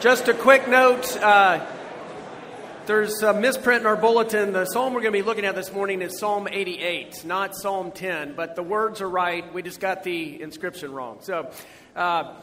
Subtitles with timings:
[0.00, 1.16] Just a quick note.
[1.16, 1.66] Uh,
[2.86, 4.52] there's a misprint in our bulletin.
[4.52, 7.90] The psalm we're going to be looking at this morning is Psalm 88, not Psalm
[7.90, 9.52] 10, but the words are right.
[9.52, 11.18] We just got the inscription wrong.
[11.22, 11.50] So,
[11.96, 12.36] uh,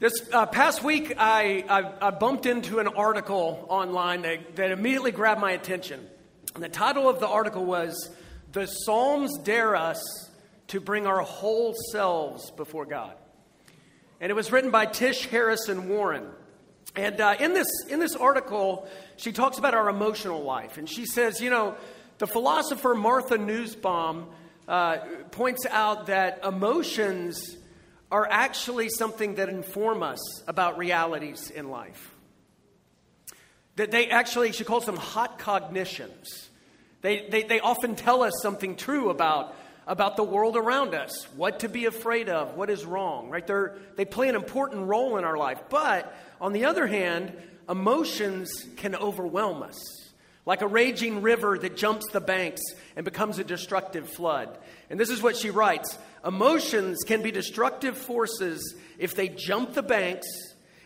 [0.00, 5.12] this uh, past week, I, I, I, bumped into an article online that, that immediately
[5.12, 6.04] grabbed my attention.
[6.56, 8.10] And the title of the article was
[8.50, 10.02] The Psalms Dare Us
[10.66, 13.14] to Bring Our Whole Selves Before God.
[14.20, 16.26] And it was written by Tish Harrison Warren.
[16.96, 20.78] And uh, in, this, in this article, she talks about our emotional life.
[20.78, 21.76] And she says, you know,
[22.18, 24.26] the philosopher Martha Nussbaum
[24.66, 24.98] uh,
[25.30, 27.56] points out that emotions
[28.10, 32.14] are actually something that inform us about realities in life.
[33.76, 36.48] That they actually, she calls them hot cognitions.
[37.02, 39.54] They, they, they often tell us something true about,
[39.86, 43.46] about the world around us, what to be afraid of, what is wrong, right?
[43.46, 45.60] They're, they play an important role in our life.
[45.70, 47.32] But on the other hand,
[47.68, 49.78] emotions can overwhelm us,
[50.46, 52.62] like a raging river that jumps the banks
[52.96, 54.56] and becomes a destructive flood.
[54.90, 59.82] And this is what she writes Emotions can be destructive forces if they jump the
[59.82, 60.26] banks,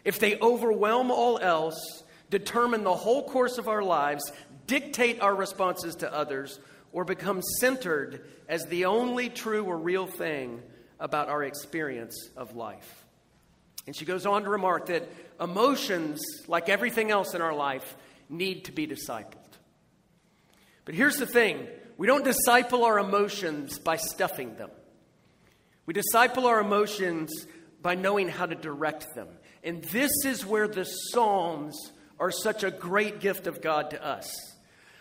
[0.04, 4.30] if they overwhelm all else, determine the whole course of our lives,
[4.66, 6.58] dictate our responses to others,
[6.92, 10.62] or become centered as the only true or real thing
[11.00, 13.04] about our experience of life.
[13.86, 15.08] And she goes on to remark that
[15.42, 17.96] emotions, like everything else in our life,
[18.28, 19.36] need to be discipled.
[20.84, 24.70] But here's the thing we don't disciple our emotions by stuffing them,
[25.86, 27.46] we disciple our emotions
[27.80, 29.28] by knowing how to direct them.
[29.64, 31.76] And this is where the Psalms
[32.18, 34.32] are such a great gift of God to us.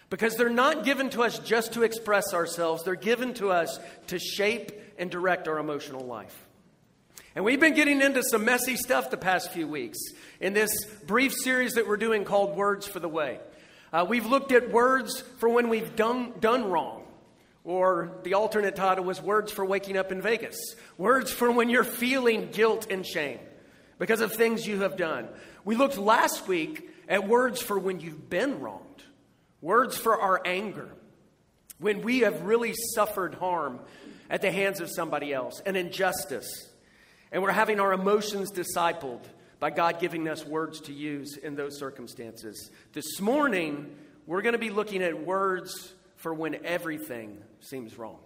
[0.10, 4.20] Because they're not given to us just to express ourselves, they're given to us to
[4.20, 6.48] shape and direct our emotional life.
[7.34, 9.98] And we've been getting into some messy stuff the past few weeks
[10.42, 13.40] in this brief series that we're doing called Words for the Way.
[13.94, 17.04] Uh, we've looked at words for when we've done, done wrong,
[17.64, 20.58] or the alternate title was Words for Waking Up in Vegas.
[20.98, 23.40] Words for when you're feeling guilt and shame
[23.98, 25.30] because of things you have done.
[25.64, 29.04] We looked last week at words for when you've been wronged,
[29.62, 30.90] words for our anger,
[31.80, 33.80] when we have really suffered harm
[34.30, 36.71] at the hands of somebody else, an injustice
[37.32, 39.22] and we're having our emotions discipled
[39.60, 42.72] by God giving us words to use in those circumstances.
[42.94, 48.20] This morning, we're going to be looking at words for when everything seems wrong.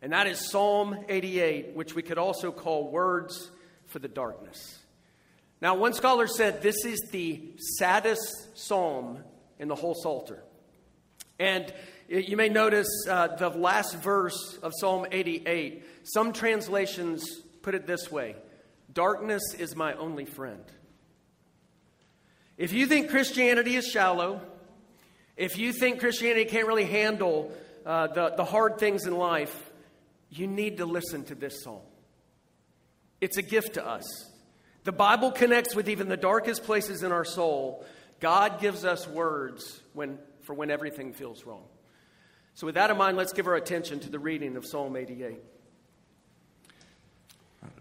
[0.00, 3.50] And that is Psalm 88, which we could also call words
[3.86, 4.78] for the darkness.
[5.60, 7.42] Now, one scholar said this is the
[7.78, 9.18] saddest psalm
[9.58, 10.44] in the whole Psalter.
[11.40, 11.72] And
[12.08, 15.84] you may notice uh, the last verse of Psalm 88.
[16.04, 17.24] Some translations
[17.68, 18.34] put it this way
[18.90, 20.64] Darkness is my only friend.
[22.56, 24.40] If you think Christianity is shallow,
[25.36, 27.52] if you think Christianity can't really handle
[27.84, 29.70] uh, the, the hard things in life,
[30.30, 31.82] you need to listen to this psalm.
[33.20, 34.06] It's a gift to us.
[34.84, 37.84] The Bible connects with even the darkest places in our soul.
[38.18, 41.64] God gives us words when, for when everything feels wrong.
[42.54, 45.38] So, with that in mind, let's give our attention to the reading of Psalm 88.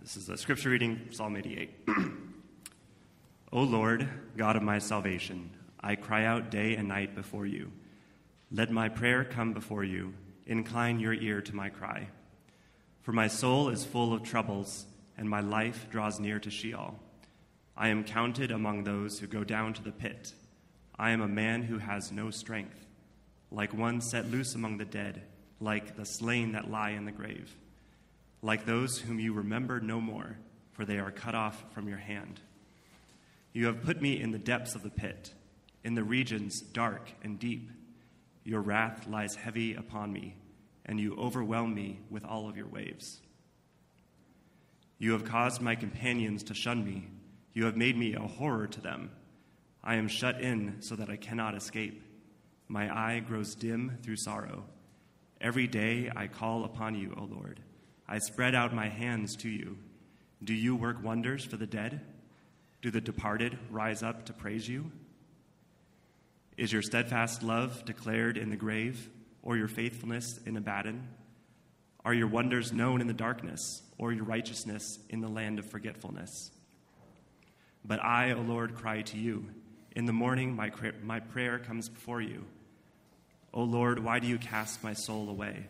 [0.07, 1.69] This is a scripture reading, Psalm 88.
[3.51, 4.07] o Lord,
[4.37, 5.49] God of my salvation,
[5.81, 7.73] I cry out day and night before you.
[8.49, 10.13] Let my prayer come before you.
[10.45, 12.07] Incline your ear to my cry.
[13.01, 14.85] For my soul is full of troubles,
[15.17, 16.97] and my life draws near to Sheol.
[17.75, 20.31] I am counted among those who go down to the pit.
[20.97, 22.85] I am a man who has no strength,
[23.51, 25.23] like one set loose among the dead,
[25.59, 27.53] like the slain that lie in the grave
[28.47, 30.37] like those whom you remember no more,
[30.71, 32.39] for they are cut off from your hand.
[33.51, 35.33] You have put me in the depths of the pit,
[35.83, 37.69] in the regions dark and deep.
[38.45, 40.37] Your wrath lies heavy upon me,
[40.85, 43.19] and you overwhelm me with all of your waves.
[44.97, 47.09] You have caused my companions to shun me.
[47.53, 49.11] You have made me a horror to them.
[49.83, 52.01] I am shut in so that I cannot escape.
[52.69, 54.63] My eye grows dim through sorrow.
[55.41, 57.59] Every day I call upon you, O Lord.
[58.07, 59.77] I spread out my hands to you.
[60.43, 62.01] Do you work wonders for the dead?
[62.81, 64.91] Do the departed rise up to praise you?
[66.55, 69.09] Is your steadfast love declared in the grave,
[69.43, 71.07] or your faithfulness in Abaddon?
[72.05, 76.51] Are your wonders known in the darkness, or your righteousness in the land of forgetfulness?
[77.83, 79.49] But I, O Lord, cry to you.
[79.95, 80.71] In the morning, my,
[81.03, 82.45] my prayer comes before you.
[83.53, 85.65] O Lord, why do you cast my soul away?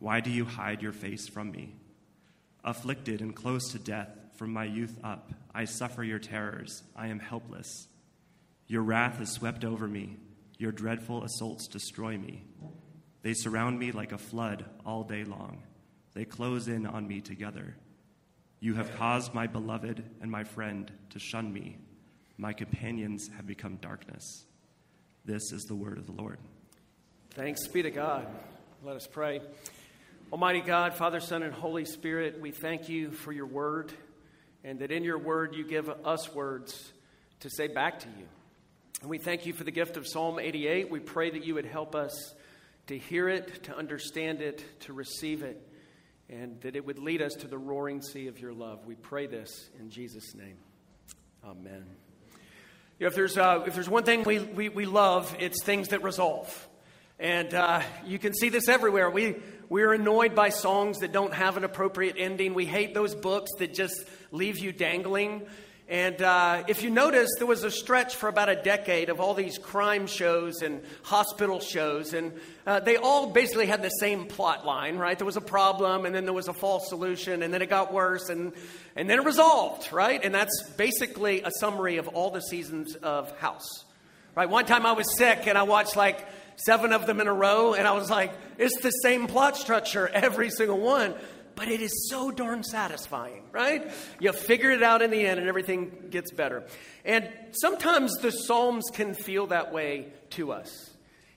[0.00, 1.76] Why do you hide your face from me?
[2.64, 5.32] Afflicted and close to death, from my youth up.
[5.54, 6.82] I suffer your terrors.
[6.96, 7.86] I am helpless.
[8.66, 10.16] Your wrath has swept over me.
[10.56, 12.42] Your dreadful assaults destroy me.
[13.22, 15.62] They surround me like a flood all day long.
[16.14, 17.76] They close in on me together.
[18.60, 21.76] You have caused my beloved and my friend to shun me.
[22.38, 24.44] My companions have become darkness.
[25.26, 26.38] This is the word of the Lord.
[27.32, 28.26] Thanks be to God.
[28.82, 29.42] Let us pray.
[30.32, 33.92] Almighty God, Father, Son, and Holy Spirit, we thank you for your word
[34.62, 36.92] and that in your word you give us words
[37.40, 38.28] to say back to you.
[39.00, 40.88] And we thank you for the gift of Psalm 88.
[40.88, 42.32] We pray that you would help us
[42.86, 45.60] to hear it, to understand it, to receive it,
[46.28, 48.86] and that it would lead us to the roaring sea of your love.
[48.86, 50.58] We pray this in Jesus' name.
[51.44, 51.86] Amen.
[53.00, 55.88] You know, if, there's, uh, if there's one thing we, we, we love, it's things
[55.88, 56.68] that resolve.
[57.20, 59.10] And uh, you can see this everywhere.
[59.10, 59.36] We,
[59.68, 62.54] we're annoyed by songs that don't have an appropriate ending.
[62.54, 65.42] We hate those books that just leave you dangling.
[65.86, 69.34] And uh, if you notice, there was a stretch for about a decade of all
[69.34, 72.32] these crime shows and hospital shows, and
[72.66, 75.18] uh, they all basically had the same plot line, right?
[75.18, 77.92] There was a problem, and then there was a false solution, and then it got
[77.92, 78.52] worse, and,
[78.96, 80.24] and then it resolved, right?
[80.24, 83.84] And that's basically a summary of all the seasons of House,
[84.34, 84.48] right?
[84.48, 86.24] One time I was sick, and I watched like
[86.64, 90.08] seven of them in a row, and I was like, it's the same plot structure,
[90.08, 91.14] every single one
[91.60, 93.92] but it is so darn satisfying, right?
[94.18, 96.64] You figure it out in the end and everything gets better.
[97.04, 100.88] And sometimes the Psalms can feel that way to us.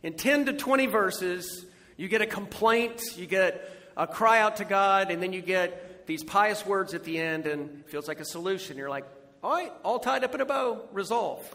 [0.01, 1.65] In 10 to 20 verses,
[1.97, 6.07] you get a complaint, you get a cry out to God, and then you get
[6.07, 8.77] these pious words at the end, and it feels like a solution.
[8.77, 9.05] You're like,
[9.43, 11.53] all right, all tied up in a bow, resolve.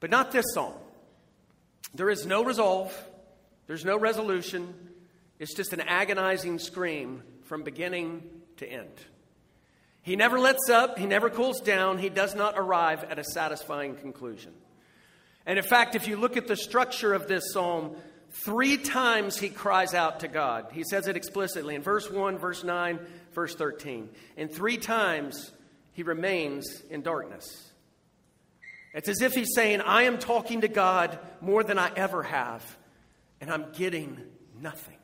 [0.00, 0.72] But not this psalm.
[1.96, 2.92] There is no resolve,
[3.66, 4.74] there's no resolution.
[5.38, 8.22] It's just an agonizing scream from beginning
[8.58, 8.92] to end.
[10.02, 13.96] He never lets up, he never cools down, he does not arrive at a satisfying
[13.96, 14.52] conclusion.
[15.46, 17.96] And in fact, if you look at the structure of this psalm,
[18.30, 20.66] three times he cries out to God.
[20.72, 22.98] He says it explicitly in verse 1, verse 9,
[23.34, 24.08] verse 13.
[24.36, 25.50] And three times
[25.92, 27.65] he remains in darkness.
[28.96, 32.64] It's as if he's saying, I am talking to God more than I ever have,
[33.42, 34.18] and I'm getting
[34.58, 34.96] nothing.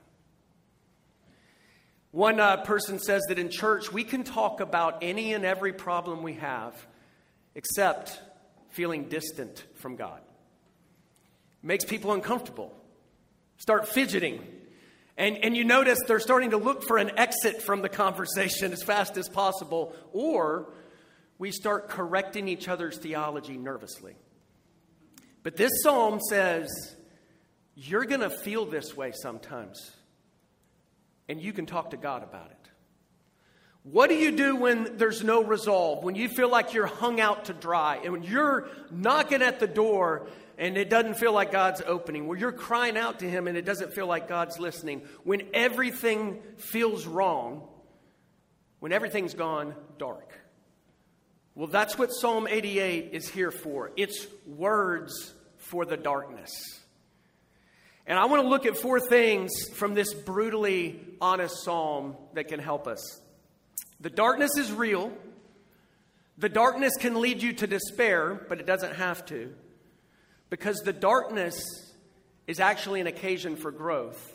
[2.10, 6.22] One uh, person says that in church we can talk about any and every problem
[6.22, 6.74] we have
[7.54, 8.18] except
[8.70, 10.20] feeling distant from God.
[11.62, 12.74] It makes people uncomfortable,
[13.58, 14.42] start fidgeting.
[15.18, 18.82] And, and you notice they're starting to look for an exit from the conversation as
[18.82, 20.72] fast as possible, or
[21.42, 24.14] we start correcting each other's theology nervously.
[25.42, 26.70] But this psalm says,
[27.74, 29.90] You're going to feel this way sometimes
[31.28, 32.70] and you can talk to God about it.
[33.82, 36.04] What do you do when there's no resolve?
[36.04, 39.66] When you feel like you're hung out to dry and when you're knocking at the
[39.66, 40.28] door
[40.58, 43.64] and it doesn't feel like God's opening, where you're crying out to Him and it
[43.64, 47.66] doesn't feel like God's listening, when everything feels wrong,
[48.78, 50.38] when everything's gone dark.
[51.54, 53.90] Well, that's what Psalm 88 is here for.
[53.96, 56.50] It's words for the darkness.
[58.06, 62.58] And I want to look at four things from this brutally honest psalm that can
[62.58, 63.20] help us.
[64.00, 65.12] The darkness is real.
[66.38, 69.54] The darkness can lead you to despair, but it doesn't have to.
[70.50, 71.62] Because the darkness
[72.46, 74.34] is actually an occasion for growth.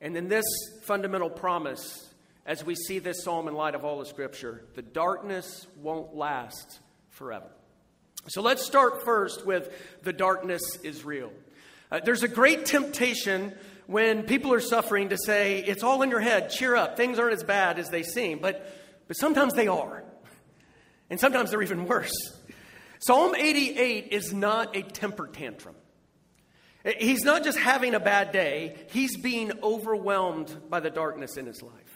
[0.00, 0.44] And in this
[0.82, 2.07] fundamental promise,
[2.48, 6.80] as we see this psalm in light of all the scripture, the darkness won't last
[7.10, 7.50] forever.
[8.28, 9.70] So let's start first with
[10.02, 11.30] the darkness is real.
[11.92, 13.52] Uh, there's a great temptation
[13.86, 17.34] when people are suffering to say, it's all in your head, cheer up, things aren't
[17.34, 18.38] as bad as they seem.
[18.38, 18.66] But,
[19.06, 20.02] but sometimes they are.
[21.10, 22.12] And sometimes they're even worse.
[22.98, 25.74] Psalm 88 is not a temper tantrum.
[26.98, 31.62] He's not just having a bad day, he's being overwhelmed by the darkness in his
[31.62, 31.87] life.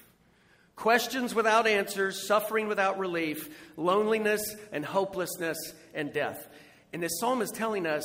[0.77, 5.59] Questions without answers, suffering without relief, loneliness and hopelessness
[5.95, 6.49] and death.
[6.93, 8.05] And this psalm is telling us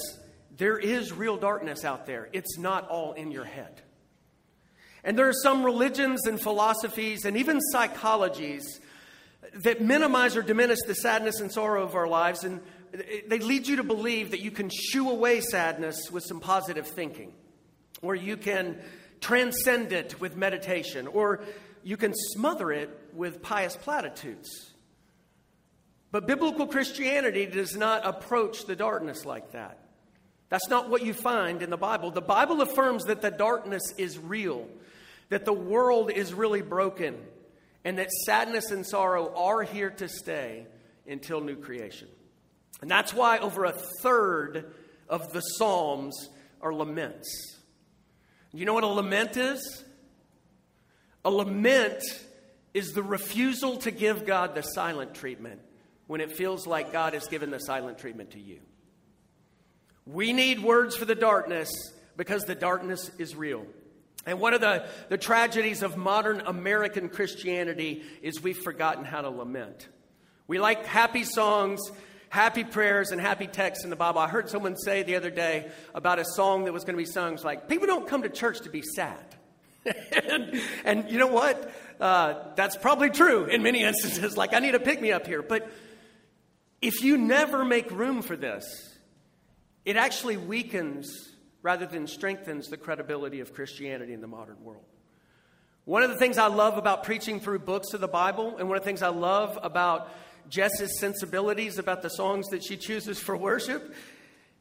[0.56, 2.30] there is real darkness out there.
[2.34, 3.82] It's not all in your head.
[5.04, 8.64] And there are some religions and philosophies and even psychologies
[9.54, 12.60] that minimize or diminish the sadness and sorrow of our lives, and
[13.28, 17.34] they lead you to believe that you can shoo away sadness with some positive thinking,
[18.02, 18.82] or you can
[19.22, 21.42] transcend it with meditation, or
[21.88, 24.74] you can smother it with pious platitudes.
[26.12, 29.79] But biblical Christianity does not approach the darkness like that.
[30.50, 32.12] That's not what you find in the Bible.
[32.12, 34.67] The Bible affirms that the darkness is real,
[35.29, 37.15] that the world is really broken,
[37.86, 40.67] and that sadness and sorrow are here to stay
[41.08, 42.10] until new creation.
[42.82, 44.74] And that's why over a third
[45.08, 46.27] of the Psalms
[46.62, 47.29] are laments.
[48.51, 49.86] You know what a lament is?
[51.26, 52.04] A lament
[52.74, 55.60] is the refusal to give God the silent treatment
[56.08, 58.60] when it feels like God has given the silent treatment to you.
[60.06, 61.70] We need words for the darkness
[62.16, 63.66] because the darkness is real.
[64.26, 69.30] And one of the, the tragedies of modern American Christianity is we've forgotten how to
[69.30, 69.88] lament.
[70.48, 71.80] We like happy songs,
[72.30, 74.20] happy prayers, and happy texts in the Bible.
[74.20, 77.10] I heard someone say the other day about a song that was going to be
[77.10, 77.36] sung.
[77.36, 79.37] It's like, people don't come to church to be sad.
[80.29, 81.72] And, and, you know what?
[82.00, 84.38] Uh, that's probably true in many instances.
[84.38, 85.41] Like, I need a pick me up here.
[85.41, 85.70] But
[86.82, 88.65] if you never make room for this,
[89.86, 91.10] it actually weakens
[91.62, 94.84] rather than strengthens the credibility of Christianity in the modern world.
[95.86, 98.77] One of the things I love about preaching through books of the Bible, and one
[98.77, 100.10] of the things I love about
[100.50, 103.96] Jess's sensibilities about the songs that she chooses for worship,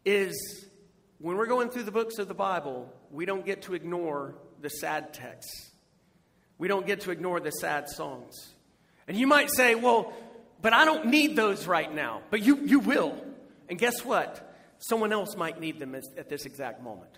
[0.04, 0.66] is
[1.18, 4.69] when we're going through the books of the Bible, we don't get to ignore the
[4.69, 5.71] sad texts.
[6.59, 8.35] We don't get to ignore the sad songs.
[9.09, 10.13] And you might say, well,
[10.63, 12.23] but I don't need those right now.
[12.31, 13.17] But you, you will.
[13.69, 14.47] And guess what?
[14.79, 17.11] someone else might need them at this exact moment.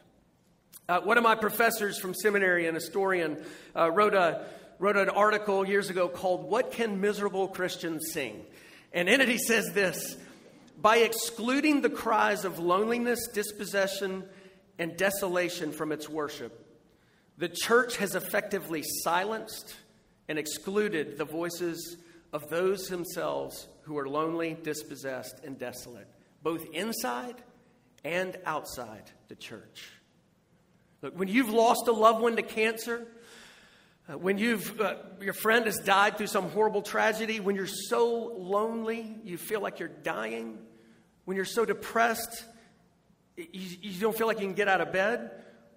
[0.89, 3.43] Uh, one of my professors from seminary, an historian,
[3.77, 4.47] uh, wrote, a,
[4.79, 8.45] wrote an article years ago called What Can Miserable Christians Sing?
[8.93, 10.17] And in it he says this
[10.81, 14.25] By excluding the cries of loneliness, dispossession,
[14.79, 16.65] and desolation from its worship,
[17.39, 19.75] the church has effectively silenced
[20.29, 21.97] and excluded the voices
[22.33, 26.09] of those themselves who are lonely, dispossessed, and desolate,
[26.43, 27.37] both inside
[28.05, 29.89] and outside the church.
[31.01, 33.07] Look, when you've lost a loved one to cancer,
[34.09, 38.33] uh, when you've, uh, your friend has died through some horrible tragedy, when you're so
[38.37, 40.59] lonely, you feel like you're dying,
[41.25, 42.45] when you're so depressed,
[43.37, 45.31] you, you don't feel like you can get out of bed,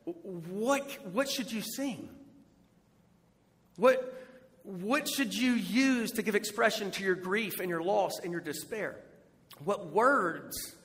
[0.06, 2.10] what, what should you sing?
[3.78, 4.18] What,
[4.64, 8.42] what should you use to give expression to your grief and your loss and your
[8.42, 8.98] despair?
[9.64, 10.76] What words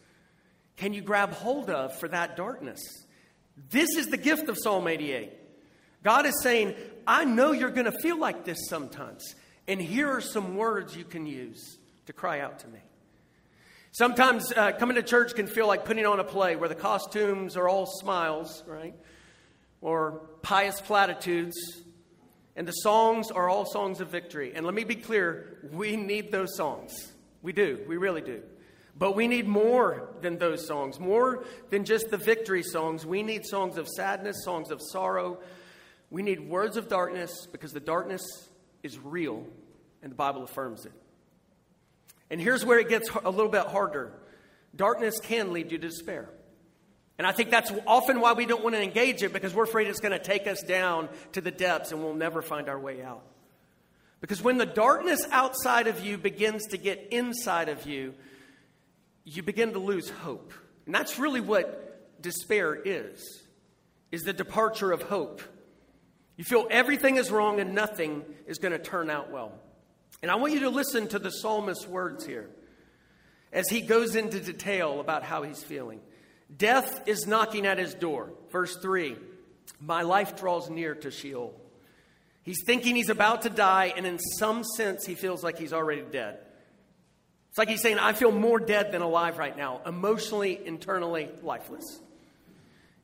[0.76, 2.80] can you grab hold of for that darkness?
[3.70, 5.32] This is the gift of Psalm 88.
[6.02, 6.74] God is saying,
[7.06, 9.34] I know you're going to feel like this sometimes.
[9.66, 12.78] And here are some words you can use to cry out to me.
[13.96, 17.56] Sometimes uh, coming to church can feel like putting on a play where the costumes
[17.56, 18.94] are all smiles, right?
[19.80, 21.56] Or pious platitudes.
[22.56, 24.52] And the songs are all songs of victory.
[24.54, 27.10] And let me be clear we need those songs.
[27.40, 27.82] We do.
[27.88, 28.42] We really do.
[28.98, 33.06] But we need more than those songs, more than just the victory songs.
[33.06, 35.38] We need songs of sadness, songs of sorrow.
[36.10, 38.20] We need words of darkness because the darkness
[38.82, 39.46] is real
[40.02, 40.92] and the Bible affirms it.
[42.30, 44.12] And here's where it gets a little bit harder
[44.74, 46.28] darkness can lead you to despair.
[47.18, 49.86] And I think that's often why we don't want to engage it because we're afraid
[49.86, 53.02] it's going to take us down to the depths and we'll never find our way
[53.02, 53.22] out.
[54.20, 58.14] Because when the darkness outside of you begins to get inside of you,
[59.24, 60.52] you begin to lose hope.
[60.84, 63.42] And that's really what despair is,
[64.12, 65.42] is the departure of hope.
[66.36, 69.52] You feel everything is wrong and nothing is going to turn out well.
[70.26, 72.50] And I want you to listen to the psalmist's words here
[73.52, 76.00] as he goes into detail about how he's feeling.
[76.56, 78.32] Death is knocking at his door.
[78.50, 79.16] Verse 3
[79.80, 81.54] My life draws near to Sheol.
[82.42, 86.02] He's thinking he's about to die, and in some sense, he feels like he's already
[86.02, 86.40] dead.
[87.50, 92.00] It's like he's saying, I feel more dead than alive right now, emotionally, internally lifeless.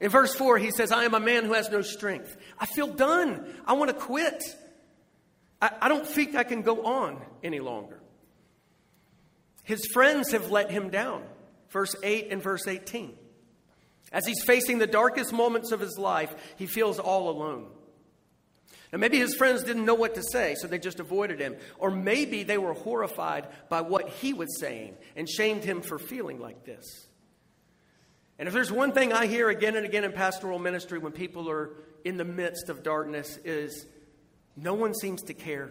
[0.00, 2.36] In verse 4, he says, I am a man who has no strength.
[2.58, 3.46] I feel done.
[3.64, 4.42] I want to quit.
[5.62, 8.00] I, I don't think I can go on any longer.
[9.62, 11.22] His friends have let him down.
[11.70, 13.16] Verse 8 and verse 18.
[14.12, 17.68] As he's facing the darkest moments of his life, he feels all alone.
[18.90, 21.56] And maybe his friends didn't know what to say, so they just avoided him.
[21.78, 26.38] Or maybe they were horrified by what he was saying and shamed him for feeling
[26.38, 27.06] like this.
[28.38, 31.48] And if there's one thing I hear again and again in pastoral ministry when people
[31.48, 31.70] are
[32.04, 33.86] in the midst of darkness is
[34.56, 35.70] no one seems to care,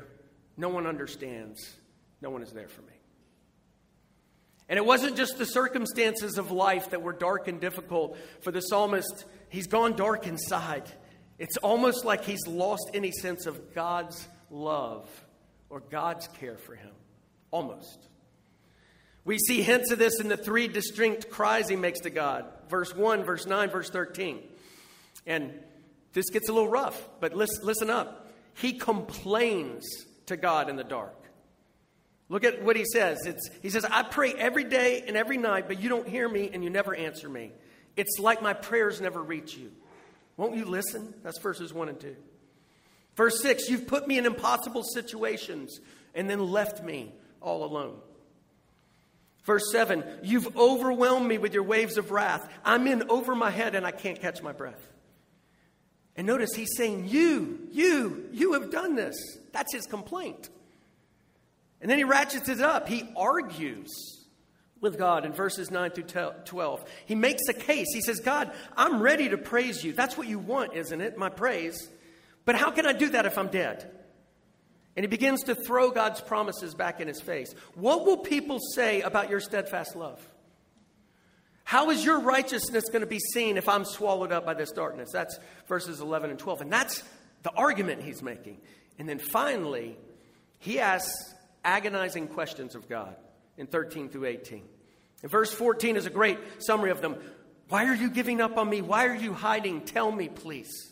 [0.58, 1.76] no one understands,
[2.22, 2.94] no one is there for me.
[4.70, 8.62] And it wasn't just the circumstances of life that were dark and difficult for the
[8.62, 10.90] psalmist, he's gone dark inside.
[11.38, 15.10] It's almost like he's lost any sense of God's love
[15.70, 16.92] or God's care for him.
[17.50, 18.08] Almost.
[19.26, 22.96] We see hints of this in the three distinct cries he makes to God verse
[22.96, 24.40] 1, verse 9, verse 13.
[25.28, 25.54] And
[26.14, 28.21] this gets a little rough, but listen, listen up.
[28.54, 29.88] He complains
[30.28, 31.16] to God in the dark.
[32.30, 33.26] Look at what he says.
[33.26, 36.50] It's, he says, I pray every day and every night, but you don't hear me
[36.54, 37.52] and you never answer me.
[37.98, 39.72] It's like my prayers never reach you.
[40.38, 41.14] Won't you listen?
[41.24, 42.16] That's verses 1 and 2.
[43.16, 45.80] Verse 6 You've put me in impossible situations
[46.16, 47.98] and then left me all alone.
[49.44, 52.48] Verse 7 You've overwhelmed me with your waves of wrath.
[52.64, 54.88] I'm in over my head and I can't catch my breath.
[56.16, 59.16] And notice he's saying, You, you, you have done this.
[59.52, 60.50] That's his complaint.
[61.82, 62.88] And then he ratchets it up.
[62.88, 63.90] He argues
[64.82, 66.86] with God in verses 9 through 12.
[67.06, 67.88] He makes a case.
[67.94, 69.94] He says, God, I'm ready to praise you.
[69.94, 71.18] That's what you want, isn't it?
[71.18, 71.90] My praise.
[72.46, 73.90] But how can I do that if I'm dead?
[74.96, 77.54] And he begins to throw God's promises back in his face.
[77.76, 80.28] What will people say about your steadfast love?
[81.64, 85.10] How is your righteousness going to be seen if I'm swallowed up by this darkness?
[85.14, 86.62] That's verses 11 and 12.
[86.62, 87.04] And that's
[87.44, 88.58] the argument he's making.
[89.00, 89.98] And then finally,
[90.60, 93.16] he asks agonizing questions of God
[93.58, 94.64] in 13 through 18.
[95.22, 97.16] And verse 14 is a great summary of them.
[97.70, 98.82] Why are you giving up on me?
[98.82, 99.82] Why are you hiding?
[99.82, 100.92] Tell me, please.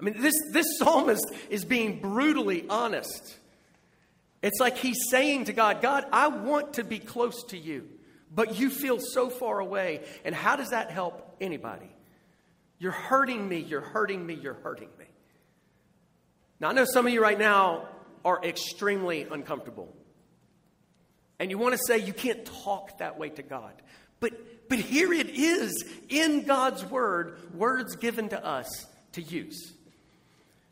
[0.00, 3.36] I mean, this, this psalmist is being brutally honest.
[4.42, 7.88] It's like he's saying to God, God, I want to be close to you,
[8.36, 10.02] but you feel so far away.
[10.24, 11.90] And how does that help anybody?
[12.78, 15.06] You're hurting me, you're hurting me, you're hurting me.
[16.60, 17.88] Now, I know some of you right now
[18.24, 19.92] are extremely uncomfortable.
[21.38, 23.72] And you want to say you can't talk that way to God.
[24.20, 29.72] But, but here it is in God's Word, words given to us to use.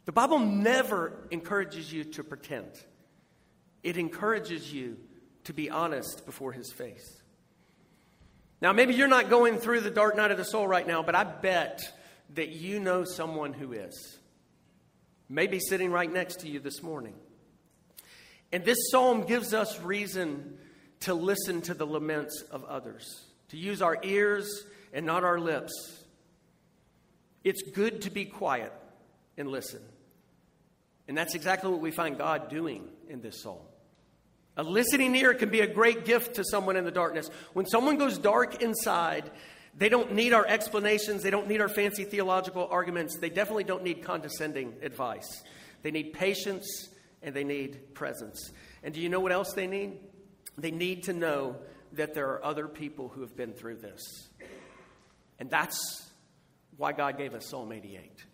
[0.05, 2.69] The Bible never encourages you to pretend,
[3.83, 4.99] it encourages you
[5.45, 7.23] to be honest before His face.
[8.65, 11.15] Now, maybe you're not going through the dark night of the soul right now, but
[11.15, 11.83] I bet
[12.33, 14.19] that you know someone who is.
[15.29, 17.13] Maybe sitting right next to you this morning.
[18.53, 20.57] And this psalm gives us reason
[21.01, 25.75] to listen to the laments of others, to use our ears and not our lips.
[27.45, 28.73] It's good to be quiet
[29.37, 29.83] and listen.
[31.07, 33.61] And that's exactly what we find God doing in this psalm.
[34.57, 37.29] A listening ear can be a great gift to someone in the darkness.
[37.55, 39.31] When someone goes dark inside,
[39.77, 43.83] they don't need our explanations, they don't need our fancy theological arguments, they definitely don't
[43.83, 45.43] need condescending advice.
[45.83, 46.89] They need patience
[47.23, 48.53] and they need presence.
[48.83, 49.99] And do you know what else they need?
[50.57, 51.57] They need to know
[51.95, 54.29] that there are other people who have been through this.
[55.41, 56.11] And that's
[56.77, 58.25] why God gave us Psalm 88.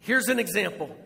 [0.00, 0.96] Here's an example.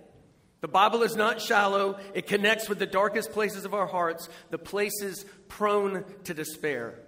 [0.60, 1.98] The Bible is not shallow.
[2.14, 6.98] It connects with the darkest places of our hearts, the places prone to despair.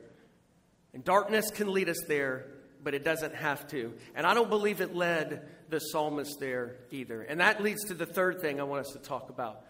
[0.95, 2.47] And darkness can lead us there,
[2.83, 3.95] but it doesn't have to.
[4.15, 7.23] And I don't believe it led the psalmist there either.
[7.23, 9.65] And that leads to the third thing I want us to talk about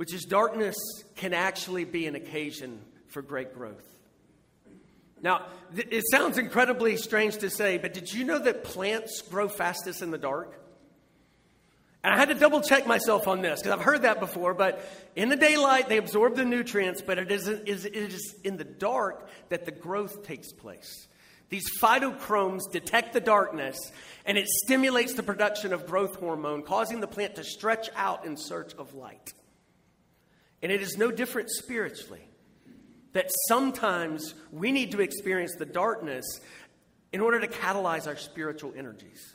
[0.00, 0.76] which is darkness
[1.16, 3.84] can actually be an occasion for great growth.
[5.20, 5.44] Now,
[5.76, 10.00] th- it sounds incredibly strange to say, but did you know that plants grow fastest
[10.00, 10.58] in the dark?
[12.02, 14.82] And I had to double check myself on this because I've heard that before, but
[15.16, 19.28] in the daylight, they absorb the nutrients, but it, isn't, it is in the dark
[19.50, 21.08] that the growth takes place.
[21.50, 23.76] These phytochromes detect the darkness
[24.24, 28.36] and it stimulates the production of growth hormone, causing the plant to stretch out in
[28.36, 29.34] search of light.
[30.62, 32.22] And it is no different spiritually.
[33.12, 36.24] That sometimes we need to experience the darkness
[37.12, 39.34] in order to catalyze our spiritual energies.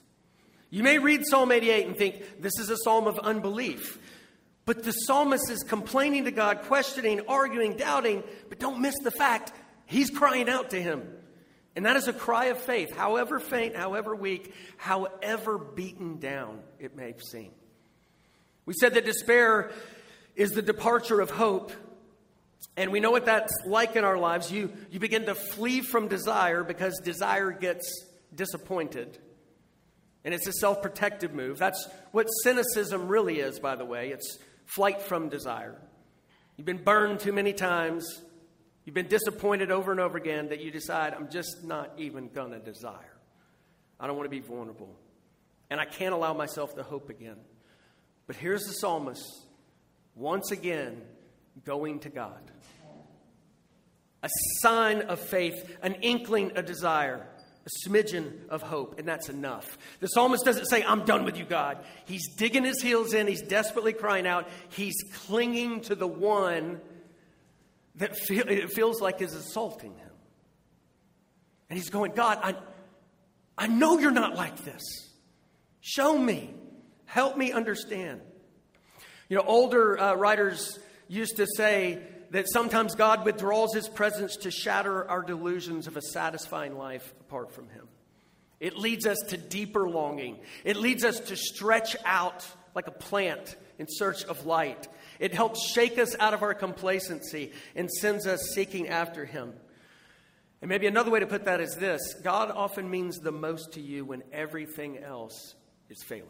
[0.69, 3.99] You may read Psalm 88 and think this is a psalm of unbelief.
[4.65, 9.54] But the psalmist is complaining to God, questioning, arguing, doubting, but don't miss the fact
[9.86, 11.08] he's crying out to him.
[11.75, 16.95] And that is a cry of faith, however faint, however weak, however beaten down it
[16.95, 17.51] may seem.
[18.65, 19.71] We said that despair
[20.36, 21.71] is the departure of hope.
[22.78, 24.51] And we know what that's like in our lives.
[24.51, 27.86] You, you begin to flee from desire because desire gets
[28.34, 29.19] disappointed.
[30.26, 31.60] And it's a self protective move.
[31.60, 34.10] That's what cynicism really is, by the way.
[34.10, 35.80] It's flight from desire.
[36.58, 38.22] You've been burned too many times.
[38.84, 42.52] You've been disappointed over and over again that you decide, I'm just not even going
[42.52, 43.14] to desire.
[44.00, 44.96] I don't want to be vulnerable.
[45.70, 47.38] And I can't allow myself to hope again.
[48.28, 49.24] But here's the psalmist
[50.16, 51.02] once again
[51.64, 52.52] going to God.
[54.24, 54.30] A
[54.62, 57.28] sign of faith, an inkling a desire,
[57.65, 59.78] a smidgen of hope, and that's enough.
[59.99, 61.80] The psalmist doesn't say, I'm done with you, God.
[62.06, 66.80] He's digging his heels in, he's desperately crying out, he's clinging to the one
[67.95, 70.12] that feel, it feels like is assaulting him.
[71.69, 72.56] And he's going, God, I,
[73.58, 74.84] I know you're not like this.
[75.82, 76.54] Show me.
[77.06, 78.21] Help me understand.
[79.30, 81.99] You know, older uh, writers used to say
[82.32, 87.52] that sometimes God withdraws his presence to shatter our delusions of a satisfying life apart
[87.52, 87.88] from him.
[88.60, 90.40] It leads us to deeper longing.
[90.64, 94.88] It leads us to stretch out like a plant in search of light.
[95.20, 99.54] It helps shake us out of our complacency and sends us seeking after him.
[100.62, 103.82] And maybe another way to put that is this God often means the most to
[103.82, 105.56] you when everything else
[105.90, 106.30] is failing.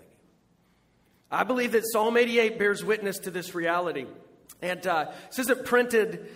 [1.31, 4.05] I believe that Psalm 88 bears witness to this reality.
[4.65, 6.27] And uh, this isn't printed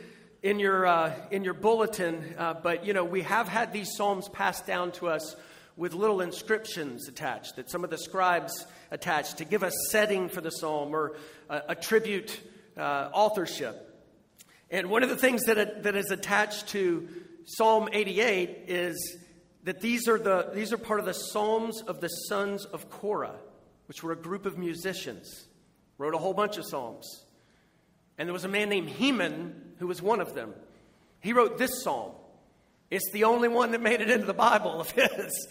[0.43, 4.29] in your, uh, in your bulletin, uh, but you know, we have had these Psalms
[4.29, 5.35] passed down to us
[5.75, 10.41] with little inscriptions attached that some of the scribes attached to give a setting for
[10.41, 11.15] the psalm or
[11.49, 12.39] attribute
[12.77, 13.99] uh, authorship.
[14.69, 17.07] And one of the things that, that is attached to
[17.45, 19.17] Psalm 88 is
[19.63, 23.39] that these are, the, these are part of the Psalms of the sons of Korah
[23.89, 25.47] which were a group of musicians,
[25.97, 27.25] wrote a whole bunch of psalms.
[28.19, 30.53] And there was a man named Heman who was one of them.
[31.21, 32.11] He wrote this psalm.
[32.91, 35.47] It's the only one that made it into the Bible of his.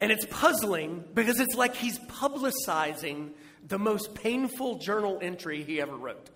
[0.00, 3.30] And it's puzzling because it's like he's publicizing
[3.66, 6.30] the most painful journal entry he ever wrote.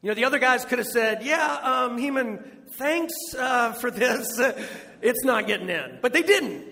[0.00, 4.28] You know, the other guys could have said, Yeah, um, Heman, thanks uh, for this.
[5.02, 5.98] it's not getting in.
[6.00, 6.64] But they didn't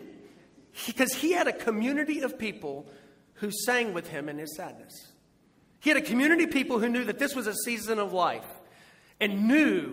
[0.86, 2.86] because he had a community of people
[3.34, 4.92] who sang with him in his sadness.
[5.84, 8.46] He had a community of people who knew that this was a season of life
[9.20, 9.92] and knew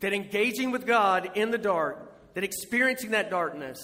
[0.00, 3.78] that engaging with God in the dark, that experiencing that darkness,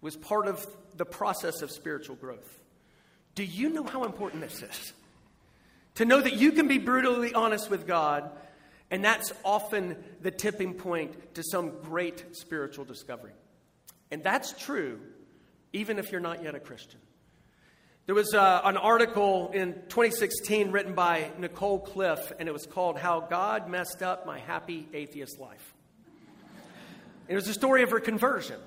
[0.00, 0.64] was part of
[0.96, 2.60] the process of spiritual growth.
[3.34, 4.92] Do you know how important this is?
[5.96, 8.30] To know that you can be brutally honest with God,
[8.92, 13.32] and that's often the tipping point to some great spiritual discovery.
[14.12, 15.00] And that's true
[15.72, 17.00] even if you're not yet a Christian.
[18.06, 22.98] There was uh, an article in 2016 written by Nicole Cliffe, and it was called
[22.98, 25.72] How God Messed Up My Happy Atheist Life.
[27.28, 28.60] It was a story of her conversion.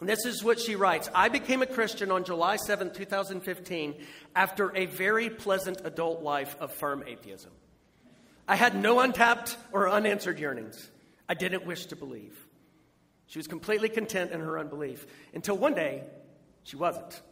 [0.00, 3.94] And this is what she writes I became a Christian on July 7, 2015,
[4.34, 7.52] after a very pleasant adult life of firm atheism.
[8.48, 10.90] I had no untapped or unanswered yearnings.
[11.28, 12.36] I didn't wish to believe.
[13.28, 16.02] She was completely content in her unbelief until one day
[16.64, 17.22] she wasn't.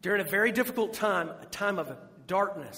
[0.00, 1.92] During a very difficult time, a time of
[2.26, 2.76] darkness,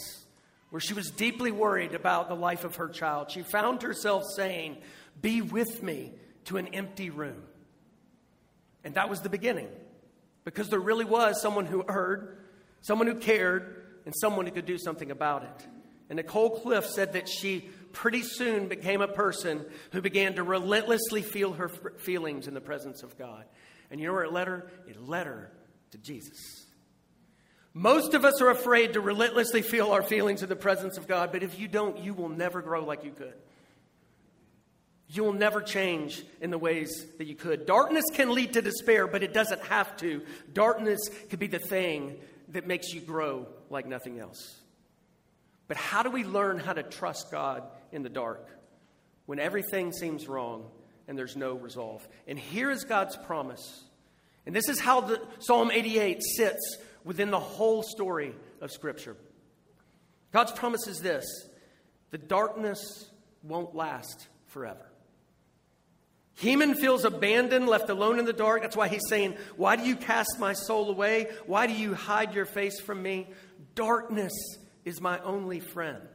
[0.71, 4.79] where she was deeply worried about the life of her child, she found herself saying,
[5.21, 6.13] Be with me
[6.47, 7.43] to an empty room.
[8.85, 9.69] And that was the beginning,
[10.45, 12.39] because there really was someone who heard,
[12.81, 15.67] someone who cared, and someone who could do something about it.
[16.09, 21.23] And Nicole Cliffe said that she pretty soon became a person who began to relentlessly
[21.23, 23.45] feel her feelings in the presence of God.
[23.91, 24.71] And you know where it led her?
[24.89, 25.53] It led her
[25.91, 26.67] to Jesus.
[27.73, 31.31] Most of us are afraid to relentlessly feel our feelings in the presence of God,
[31.33, 33.35] but if you don't, you will never grow like you could.
[35.09, 37.67] You will never change in the ways that you could.
[37.67, 40.23] Darkness can lead to despair, but it doesn't have to.
[40.53, 42.17] Darkness could be the thing
[42.49, 44.57] that makes you grow like nothing else.
[45.69, 48.49] But how do we learn how to trust God in the dark
[49.27, 50.65] when everything seems wrong
[51.07, 52.07] and there's no resolve.
[52.27, 53.85] And here is God's promise.
[54.47, 59.17] And this is how the Psalm 88 sits within the whole story of Scripture.
[60.33, 61.27] God's promise is this
[62.11, 63.09] the darkness
[63.43, 64.87] won't last forever.
[66.35, 68.63] Heman feels abandoned, left alone in the dark.
[68.63, 71.29] That's why he's saying, Why do you cast my soul away?
[71.47, 73.29] Why do you hide your face from me?
[73.75, 74.33] Darkness
[74.85, 76.09] is my only friend.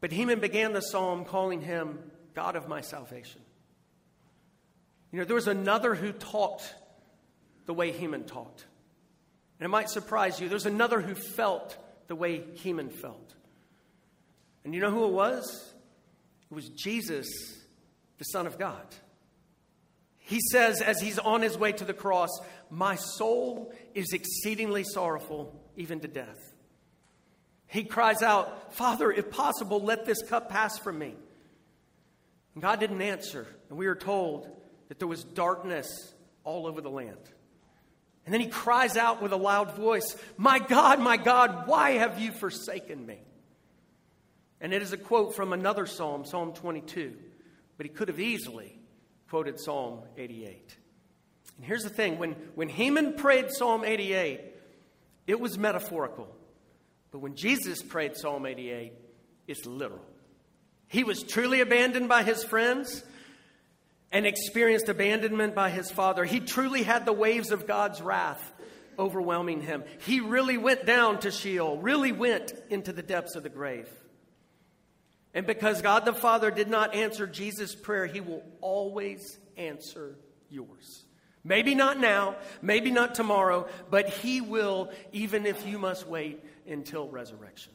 [0.00, 1.98] But Heman began the psalm calling him
[2.34, 3.40] God of my salvation.
[5.10, 6.72] You know, there was another who talked
[7.68, 8.64] the way Heman talked.
[9.60, 10.48] And it might surprise you.
[10.48, 11.76] There's another who felt
[12.06, 13.34] the way Heman felt.
[14.64, 15.74] And you know who it was?
[16.50, 17.28] It was Jesus,
[18.16, 18.86] the Son of God.
[20.16, 22.30] He says, as he's on his way to the cross,
[22.70, 26.38] My soul is exceedingly sorrowful, even to death.
[27.66, 31.14] He cries out, Father, if possible, let this cup pass from me.
[32.54, 33.46] And God didn't answer.
[33.68, 34.48] And we are told
[34.88, 37.18] that there was darkness all over the land.
[38.28, 42.20] And then he cries out with a loud voice, My God, my God, why have
[42.20, 43.20] you forsaken me?
[44.60, 47.16] And it is a quote from another psalm, Psalm 22.
[47.78, 48.78] But he could have easily
[49.30, 50.76] quoted Psalm 88.
[51.56, 54.42] And here's the thing when, when Heman prayed Psalm 88,
[55.26, 56.28] it was metaphorical.
[57.10, 58.92] But when Jesus prayed Psalm 88,
[59.46, 60.04] it's literal.
[60.88, 63.02] He was truly abandoned by his friends
[64.10, 66.24] and experienced abandonment by his father.
[66.24, 68.52] He truly had the waves of God's wrath
[68.98, 69.84] overwhelming him.
[70.04, 73.88] He really went down to Sheol, really went into the depths of the grave.
[75.34, 80.16] And because God the Father did not answer Jesus' prayer, he will always answer
[80.50, 81.04] yours.
[81.44, 87.08] Maybe not now, maybe not tomorrow, but he will, even if you must wait until
[87.08, 87.72] resurrection.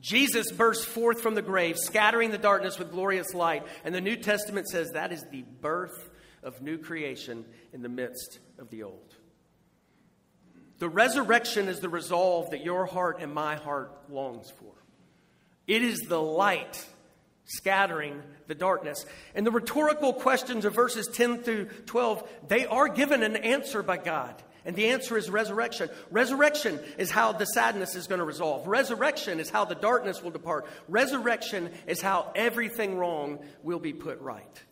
[0.00, 3.64] Jesus burst forth from the grave, scattering the darkness with glorious light.
[3.84, 6.10] And the New Testament says that is the birth
[6.42, 9.14] of new creation in the midst of the old.
[10.78, 14.72] The resurrection is the resolve that your heart and my heart longs for.
[15.66, 16.84] It is the light
[17.46, 19.04] scattering the darkness.
[19.34, 23.98] And the rhetorical questions of verses 10 through 12, they are given an answer by
[23.98, 24.34] God.
[24.64, 25.90] And the answer is resurrection.
[26.10, 28.66] Resurrection is how the sadness is going to resolve.
[28.66, 30.66] Resurrection is how the darkness will depart.
[30.88, 34.62] Resurrection is how everything wrong will be put right.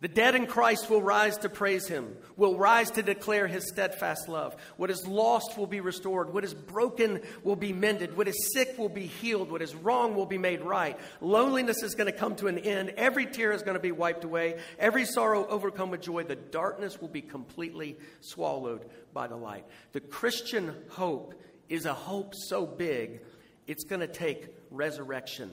[0.00, 4.28] The dead in Christ will rise to praise him, will rise to declare his steadfast
[4.28, 4.54] love.
[4.76, 6.32] What is lost will be restored.
[6.32, 8.16] What is broken will be mended.
[8.16, 9.50] What is sick will be healed.
[9.50, 10.96] What is wrong will be made right.
[11.20, 12.90] Loneliness is going to come to an end.
[12.96, 14.60] Every tear is going to be wiped away.
[14.78, 16.22] Every sorrow overcome with joy.
[16.22, 19.64] The darkness will be completely swallowed by the light.
[19.92, 21.34] The Christian hope
[21.68, 23.20] is a hope so big,
[23.66, 25.50] it's going to take resurrection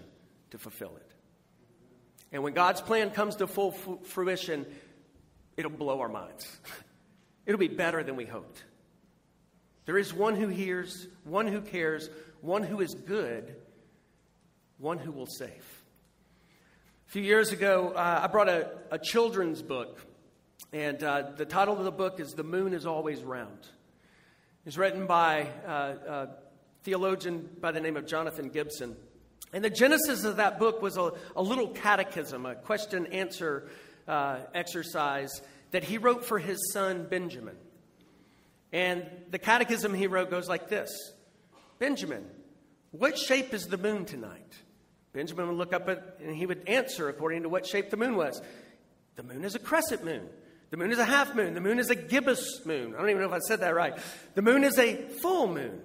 [0.51, 1.14] to fulfill it.
[2.31, 4.65] And when God's plan comes to full fruition,
[5.57, 6.45] it'll blow our minds.
[7.45, 8.63] It'll be better than we hoped.
[9.85, 12.09] There is one who hears, one who cares,
[12.41, 13.55] one who is good,
[14.79, 15.83] one who will save.
[17.07, 20.01] A few years ago, uh, I brought a, a, children's book,
[20.73, 23.59] and uh, the title of the book is The Moon is Always Round.
[24.65, 25.69] It's written by uh,
[26.07, 26.29] a
[26.83, 28.95] theologian by the name of Jonathan Gibson.
[29.53, 33.69] And the genesis of that book was a, a little catechism, a question answer
[34.07, 37.55] uh, exercise that he wrote for his son Benjamin.
[38.73, 40.91] And the catechism he wrote goes like this
[41.79, 42.25] Benjamin,
[42.91, 44.53] what shape is the moon tonight?
[45.13, 48.17] Benjamin would look up at, and he would answer according to what shape the moon
[48.17, 48.41] was.
[49.15, 50.27] The moon is a crescent moon.
[50.71, 51.53] The moon is a half moon.
[51.53, 52.93] The moon is a gibbous moon.
[52.93, 53.97] I don't even know if I said that right.
[54.33, 55.81] The moon is a full moon.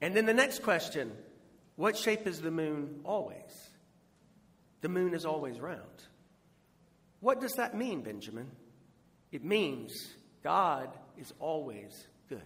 [0.00, 1.12] And then the next question
[1.76, 3.70] what shape is the moon always?
[4.80, 5.80] The moon is always round.
[7.20, 8.50] What does that mean, Benjamin?
[9.32, 9.92] It means
[10.42, 12.40] God is always good.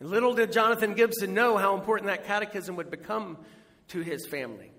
[0.00, 3.38] And little did Jonathan Gibson know how important that catechism would become
[3.88, 4.72] to his family.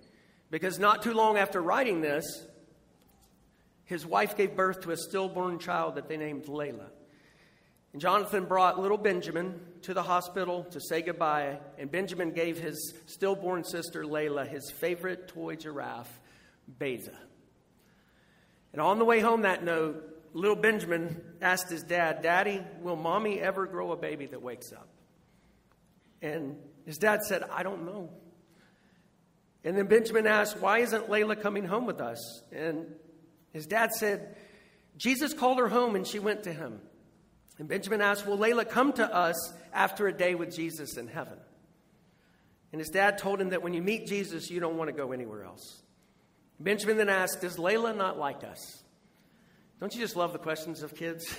[0.51, 2.45] Because not too long after writing this,
[3.86, 6.89] his wife gave birth to a stillborn child that they named Layla.
[7.93, 12.93] And Jonathan brought little Benjamin to the hospital to say goodbye, and Benjamin gave his
[13.06, 16.19] stillborn sister Layla his favorite toy giraffe,
[16.67, 17.17] Beza.
[18.73, 23.39] And on the way home that note, little Benjamin asked his dad, Daddy, will mommy
[23.39, 24.88] ever grow a baby that wakes up?
[26.21, 28.10] And his dad said, I don't know.
[29.63, 32.43] And then Benjamin asked, Why isn't Layla coming home with us?
[32.52, 32.86] And
[33.52, 34.36] his dad said,
[34.97, 36.80] Jesus called her home and she went to him.
[37.59, 41.37] And Benjamin asked, Will Layla come to us after a day with Jesus in heaven?
[42.71, 45.11] And his dad told him that when you meet Jesus, you don't want to go
[45.11, 45.81] anywhere else.
[46.59, 48.83] Benjamin then asked, Does Layla not like us?
[49.79, 51.35] Don't you just love the questions of kids?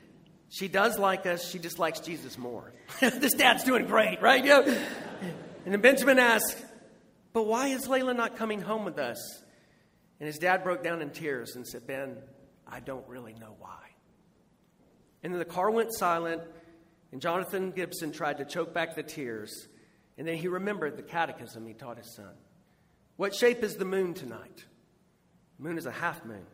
[0.48, 2.72] she does like us, she just likes Jesus more.
[3.00, 4.44] this dad's doing great, right?
[4.44, 6.64] And then Benjamin asked,
[7.32, 9.42] But why is Layla not coming home with us?
[10.20, 12.16] And his dad broke down in tears and said, Ben,
[12.66, 13.85] I don't really know why.
[15.22, 16.42] And then the car went silent,
[17.12, 19.68] and Jonathan Gibson tried to choke back the tears.
[20.18, 22.34] And then he remembered the catechism he taught his son.
[23.16, 24.64] What shape is the moon tonight?
[25.58, 26.46] The moon is a half moon.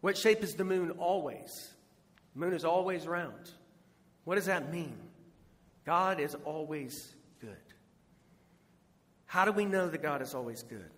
[0.00, 1.70] What shape is the moon always?
[2.34, 3.50] The moon is always round.
[4.24, 4.96] What does that mean?
[5.84, 7.56] God is always good.
[9.26, 10.90] How do we know that God is always good?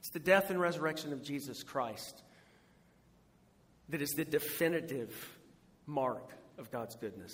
[0.00, 2.22] It's the death and resurrection of Jesus Christ
[3.90, 5.38] that is the definitive
[5.86, 7.32] mark of God's goodness.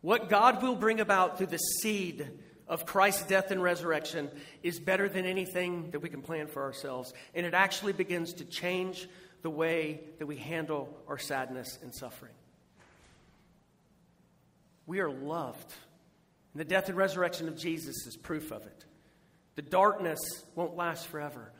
[0.00, 2.28] What God will bring about through the seed
[2.66, 4.30] of Christ's death and resurrection
[4.62, 7.12] is better than anything that we can plan for ourselves.
[7.34, 9.08] And it actually begins to change
[9.42, 12.32] the way that we handle our sadness and suffering.
[14.86, 15.72] We are loved.
[16.54, 18.84] And the death and resurrection of Jesus is proof of it.
[19.54, 20.18] The darkness
[20.54, 21.52] won't last forever.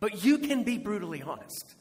[0.00, 1.74] But you can be brutally honest.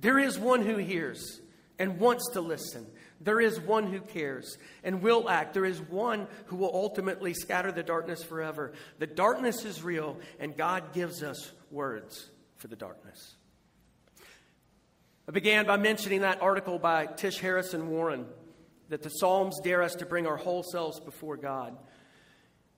[0.00, 1.40] There is one who hears
[1.78, 2.86] and wants to listen.
[3.20, 5.54] There is one who cares and will act.
[5.54, 8.72] There is one who will ultimately scatter the darkness forever.
[8.98, 13.34] The darkness is real, and God gives us words for the darkness.
[15.28, 18.26] I began by mentioning that article by Tish Harrison Warren
[18.88, 21.76] that the Psalms dare us to bring our whole selves before God.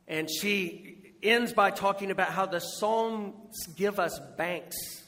[0.08, 4.99] And she ends by talking about how the Psalms give us banks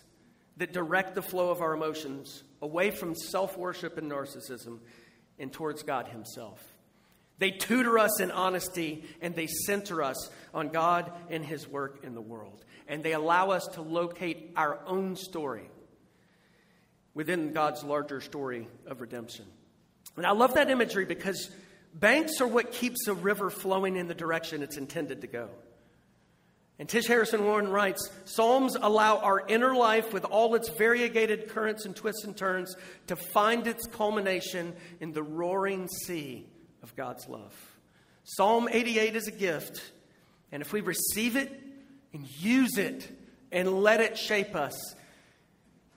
[0.56, 4.78] that direct the flow of our emotions away from self worship and narcissism
[5.38, 6.62] and towards God Himself.
[7.38, 12.14] They tutor us in honesty and they center us on God and His work in
[12.14, 12.64] the world.
[12.86, 15.68] And they allow us to locate our own story
[17.14, 19.46] within God's larger story of redemption.
[20.16, 21.50] And I love that imagery because
[21.94, 25.48] banks are what keeps a river flowing in the direction it's intended to go.
[26.78, 31.85] And Tish Harrison Warren writes Psalms allow our inner life, with all its variegated currents
[31.85, 32.74] and twists and turns,
[33.06, 36.46] to find its culmination in the roaring sea
[36.82, 37.54] of God's love.
[38.24, 39.82] Psalm 88 is a gift,
[40.50, 41.52] and if we receive it
[42.12, 43.08] and use it
[43.50, 44.74] and let it shape us,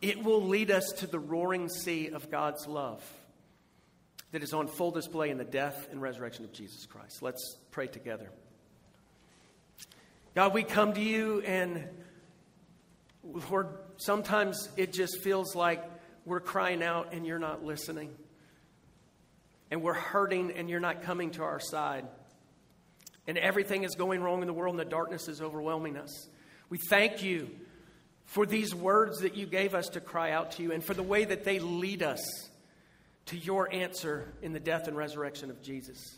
[0.01, 3.03] it will lead us to the roaring sea of God's love
[4.31, 7.21] that is on full display in the death and resurrection of Jesus Christ.
[7.21, 8.29] Let's pray together.
[10.35, 11.87] God, we come to you, and
[13.23, 15.81] Lord, sometimes it just feels like
[16.25, 18.13] we're crying out and you're not listening.
[19.71, 22.05] And we're hurting and you're not coming to our side.
[23.27, 26.27] And everything is going wrong in the world and the darkness is overwhelming us.
[26.69, 27.49] We thank you
[28.25, 31.03] for these words that you gave us to cry out to you and for the
[31.03, 32.19] way that they lead us
[33.27, 36.17] to your answer in the death and resurrection of Jesus.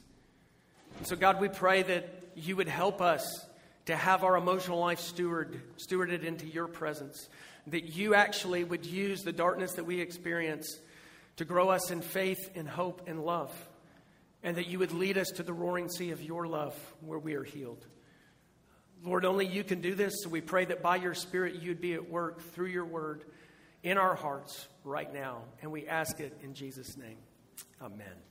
[0.98, 3.47] And so, God, we pray that you would help us
[3.88, 7.30] to have our emotional life steward, stewarded into your presence.
[7.68, 10.80] That you actually would use the darkness that we experience
[11.38, 13.52] to grow us in faith and hope and love.
[14.44, 17.34] And that you would lead us to the roaring sea of your love where we
[17.34, 17.86] are healed.
[19.04, 20.14] Lord, only you can do this.
[20.24, 23.24] So we pray that by your Spirit you'd be at work through your word
[23.84, 25.44] in our hearts right now.
[25.62, 27.18] And we ask it in Jesus' name.
[27.82, 28.27] Amen.